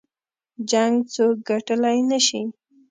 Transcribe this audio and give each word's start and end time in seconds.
جـنګ 0.69 0.93
څوك 1.13 1.35
ګټلی 1.49 1.97
نه 2.09 2.19
شي 2.27 2.41